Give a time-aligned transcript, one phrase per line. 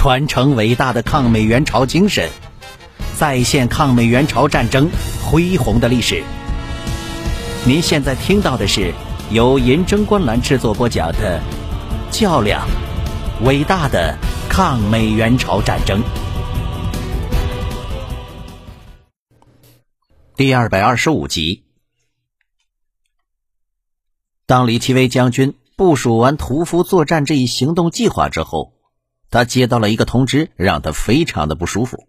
[0.00, 2.30] 传承伟大的抗美援朝精神，
[3.18, 4.88] 再现抗美援朝战争
[5.22, 6.24] 恢宏的历史。
[7.66, 8.94] 您现在听到的是
[9.30, 11.38] 由银针观澜制作播讲的
[12.18, 12.66] 《较量：
[13.44, 14.16] 伟大的
[14.48, 16.02] 抗美援朝战争》
[20.34, 21.64] 第二百二十五集。
[24.46, 28.72] 当李奇微将军部署完屠夫作战这一行动计划之后，
[29.30, 32.08] 他接到了一个通知，让他非常的不舒服，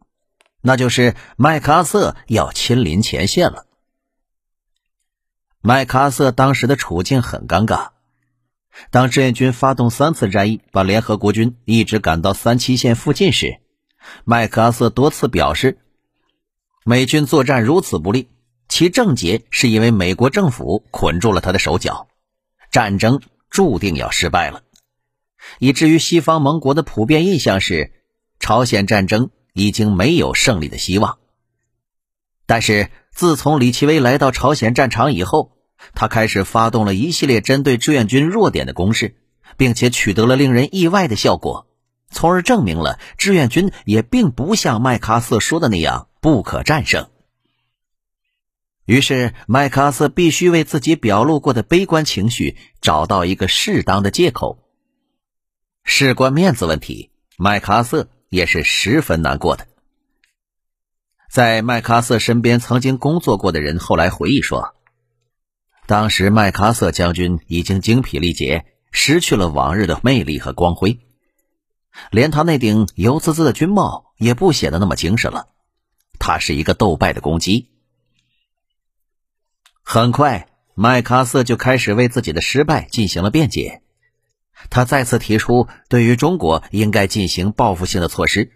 [0.61, 3.65] 那就是麦克阿瑟要亲临前线了。
[5.61, 7.89] 麦克阿瑟当时的处境很尴尬。
[8.89, 13.59] 当志愿军发动三次战役，把联合国军一直赶到三七线附近时，
[14.23, 15.77] 麦克阿瑟多次表示，
[16.83, 18.29] 美军作战如此不利，
[18.69, 22.07] 其症结是因为美国政府捆住了他的手脚。
[22.71, 24.63] 战争注定要失败了，
[25.59, 27.93] 以至于西方盟国的普遍印象是，
[28.39, 31.19] 朝鲜战争已经没有胜利的希望。
[32.45, 35.53] 但是自从李奇微来到朝鲜战场以后，
[35.95, 39.15] 他开始发动了一系列针对志愿军弱点的攻势，
[39.57, 41.67] 并且取得了令人意外的效果，
[42.09, 47.09] 从而证明了志愿军也并不像麦克阿瑟说的那样不可战胜。
[48.85, 54.59] 于是，麦克阿瑟必须为自己表露过的悲观情绪找到一个适当的借口。
[55.83, 59.67] 事关面子问题，麦克阿瑟也是十分难过的。
[61.29, 64.75] 在麦克阿瑟身边曾经工作过的人后来回忆说，
[65.87, 70.99] 当时麦克阿瑟将军已经精疲力竭，失去了往日的魅力和光辉，
[72.11, 75.47] 连他那顶油滋滋的军帽也不显得那么精神了。
[76.19, 77.69] 他是一个斗败的公鸡。
[79.81, 83.81] 很快，麦克阿瑟就开始为自己的失败进行了辩解。
[84.69, 88.51] 他再次提出，对于中国应该进行报复性的措施，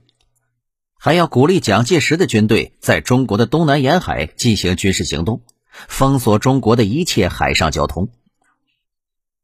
[0.98, 5.42] 还要鼓励蒋介石的军队在中国的东南沿海进行军事行动，
[5.88, 8.10] 封锁中国的一切海上交通。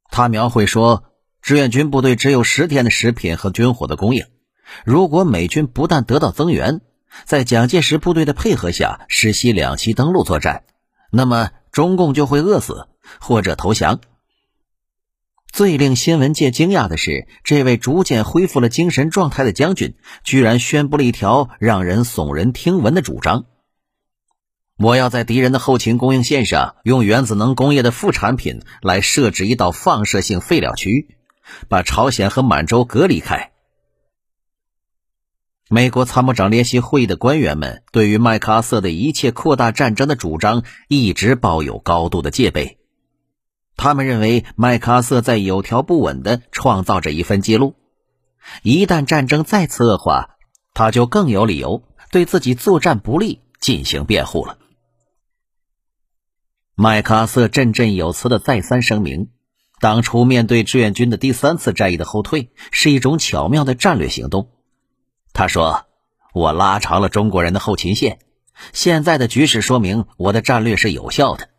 [0.09, 1.05] 他描绘说，
[1.41, 4.25] 志愿军部队只有十天的食品和军火的供应，
[4.85, 6.81] 如果美军不但得到增援，
[7.25, 10.63] 在蒋介石部队的配合下实施两栖登陆作战，
[11.11, 11.51] 那么。
[11.71, 12.89] 中共就会饿死
[13.21, 14.01] 或者投降。
[15.51, 23.43] 最令新闻界惊讶的是，这位逐渐恢复了精神状态的将军，居然宣布了一条让人耸人听闻的主张：
[24.77, 31.17] 我要在敌人的后勤供应线上，用原子能工业的副产品来设置一道放射性废料区，
[31.67, 33.51] 把朝鲜和满洲隔离开。
[35.69, 42.80] 美国参谋长联席会议的官员们对于麦克阿瑟的一切扩大战争的主张一直抱有高度的戒备。
[43.81, 47.73] 他们认为麦克阿瑟在有条不紊地创造着一份记录，
[48.61, 50.37] 一旦战争再次恶化，
[50.75, 51.81] 他就更有理由
[52.11, 54.59] 对自己作战不利进行辩护了。
[56.75, 59.29] 麦克阿瑟振振有词地再三声明，
[59.79, 64.51] 当初面对志愿军的第三次战役的后退是一种巧妙的战略行动。
[65.33, 65.87] 他说
[66.35, 68.19] ：“我拉长了中国人的后勤线，
[68.73, 71.49] 现在的局势说明我的战略是有效的。”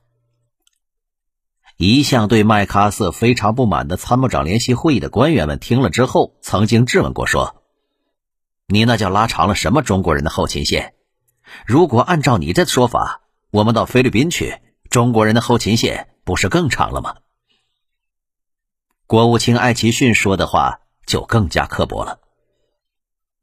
[1.84, 7.60] 一向对麦克阿瑟非常不满的参谋长联席会议的官员们听了之后，曾经质问过说
[8.70, 10.94] ：“你那叫拉长了什么中国人的后勤线？
[11.66, 14.60] 如果按照你的说法，我们到菲律宾去，
[14.90, 17.16] 中国人的后勤线不是更长了吗？”
[19.08, 22.20] 国务卿艾奇逊说的话就更加刻薄了。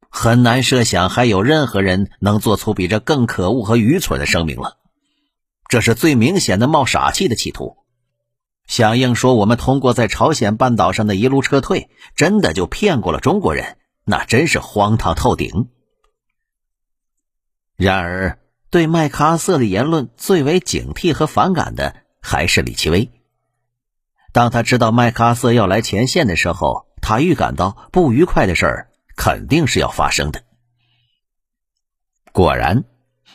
[0.09, 4.77] 很难设想还有任何人能做出比这更可恶和愚蠢的声明了。
[5.67, 7.75] 这是最明显的冒傻气的企图。
[8.69, 15.67] 响应说我们通过在朝鲜半岛上的一路撤退，真的就骗过了中国人，那真是荒唐透顶。
[17.75, 23.11] 然而，对麦克阿瑟的言论最为警惕和反感的还是李奇微。
[24.31, 28.85] 当他知道麦克阿瑟要来前线的时候，他预感到不愉快的事儿。
[29.21, 30.43] 肯定是要发生的。
[32.31, 32.85] 果然，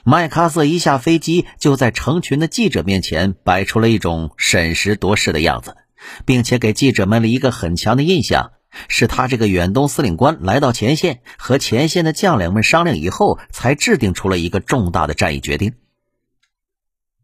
[0.07, 5.79] 麦克阿瑟一下飞机，就在成群的记者面前摆出了一种审时度势的样子，
[6.27, 8.53] 并且给记者们了一个很强的印象：
[8.89, 15.73] 是他这个远东司令官来到前线，和前线的将领们商量以后，才制定出了一个重大的战役决定。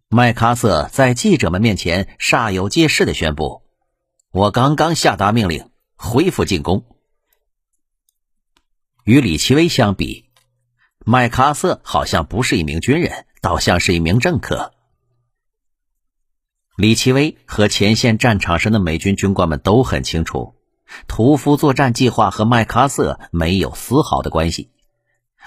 [0.08, 3.60] 麦克阿瑟在记者们面前煞有介事的宣布
[4.32, 6.86] ：“我刚刚下达命令，恢复进攻。”
[9.04, 10.29] 与李奇微相比，
[11.06, 14.74] 麦克阿瑟好像不是一名军人，倒像是一名政客。
[16.76, 20.54] 李奇微和前线战场上的美军军官们都很清楚，
[21.08, 24.70] 屠夫作战计划和麦克阿瑟没有丝毫的关系，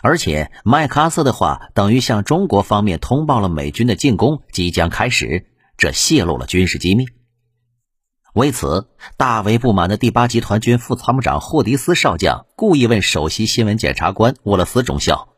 [0.01, 5.45] 而且麦克阿瑟的话等于向中国方面通报了美军的进攻即将开始，
[5.77, 7.05] 这泄露了军事机密。
[8.33, 15.29] 为此，大为不满的第八集团军副参谋长霍迪斯少将故意问首席新闻检察官沃勒斯中校：“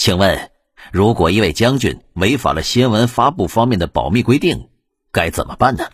[0.00, 0.50] 请问，
[0.92, 4.70] 如果一位将军违反了新闻发布方面的保密规定，
[5.12, 5.90] 该怎么办呢？”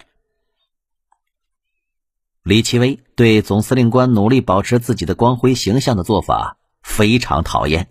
[2.45, 7.89] 李奇微对总司令官努力保持自己的光辉形象的做法非常讨厌。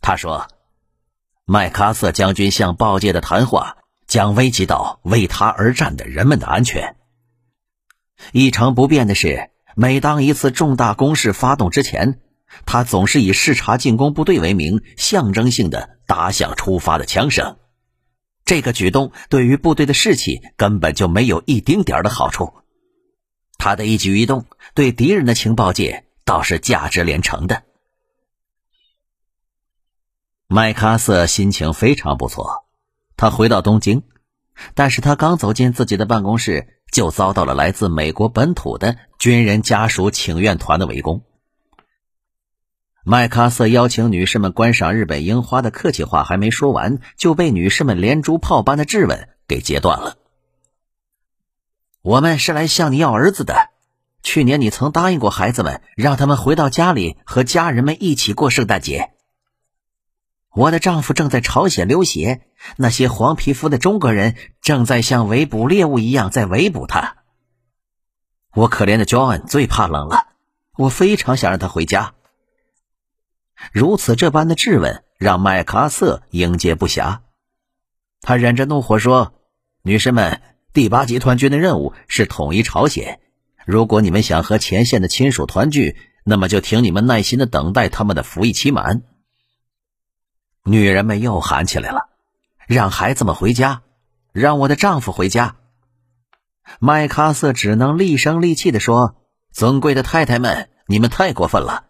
[0.00, 0.48] 他说
[1.44, 3.76] ：“麦克阿瑟将军向报界的谈话
[4.06, 6.96] 将危及到为他而战的人们的安全。
[8.32, 12.18] 一成不变的是，每当一次重大攻势发动之前，
[12.66, 17.56] 他总是以视察进攻部队为名，象征性的打响出发的枪声。
[18.44, 22.54] 这个举动对于部队的士气根本就没有一丁点的好处。”
[23.58, 27.64] 他的一举一动，对敌人的情报界倒是价值连城的。
[30.46, 32.64] 麦克阿瑟心情非常不错，
[33.16, 34.04] 他回到东京，
[34.74, 41.24] 但是他刚走进自己的办公室，就遭到了来自美国本土的军人家属请愿团的围攻。
[43.10, 50.18] 麦克阿瑟邀请女士们观赏日本樱花的客气话还没说完，就被女士们连珠炮般的质问给截断了。
[52.02, 53.70] 我们是来向你要儿子的。
[54.22, 59.12] 去年你曾答应过孩子们，让他们回到家里和家人们一起过圣诞节。
[60.52, 62.42] 我的丈夫正在朝鲜流血，
[62.76, 67.16] 那些黄皮肤的中国人正在像围捕猎物一样在围捕他。
[68.52, 70.26] 我可怜的 John 最怕冷了，
[70.76, 72.12] 我非常想让他回家。
[73.72, 77.20] 如此这般的质问让麦克阿瑟应接不暇，
[78.20, 79.34] 他忍着怒火说
[79.82, 80.40] ：“女士们。”
[80.74, 83.20] 第八集团军的任务是统一朝鲜。
[83.66, 89.02] 如果你们想和前线的亲属团聚，那么就请你们耐心的等待他们的服役期满。
[90.62, 92.10] 女人们又喊起来了
[92.68, 93.82] ：“让孩子们回家，
[94.32, 95.56] 让我的丈夫回家。”
[96.78, 99.16] 麦克阿瑟只能厉声厉气的说
[99.50, 101.86] ：“尊贵的太太们，你们太过分了！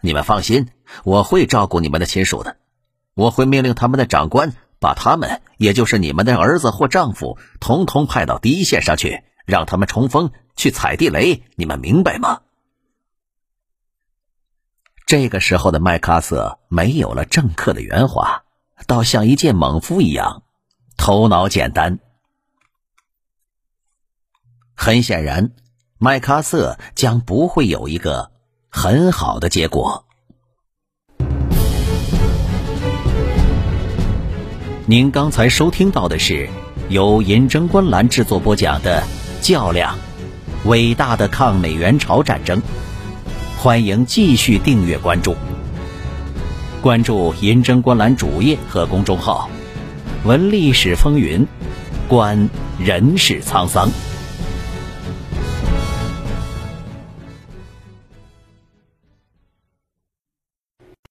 [0.00, 0.70] 你们放心，
[1.04, 2.56] 我会照顾你们的亲属的，
[3.14, 4.52] 我会命令他们的长官。”
[4.82, 12.40] 把他们，也就是你们的儿子或丈夫，统统派到第一线上去，让他们冲锋去踩地雷，你们明白吗？
[15.06, 18.42] 这个时候的麦克阿瑟没有了政客的圆滑，
[18.88, 20.42] 倒像一介猛夫一样，
[20.96, 22.00] 头脑简单。
[24.74, 25.52] 很显然，
[25.98, 28.32] 麦克阿瑟将不会有一个
[28.68, 30.08] 很好的结果。
[34.84, 36.48] 您刚才收听到的是
[36.88, 39.00] 由银针观澜制作播讲的
[39.46, 39.96] 《较量：
[40.64, 42.58] 伟大的抗美援朝战争》，
[43.56, 45.36] 欢迎继续订阅关注。
[46.80, 49.48] 关注银针观澜主页和公众号，
[50.24, 51.46] 闻历史风云，
[52.08, 52.48] 观
[52.80, 53.88] 人世沧桑。